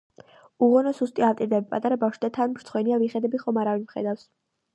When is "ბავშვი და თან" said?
2.05-2.57